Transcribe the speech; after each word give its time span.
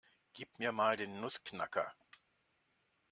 Gib 0.33 0.57
mir 0.57 0.71
mal 0.71 0.97
den 0.97 1.21
Nussknacker. 1.21 1.93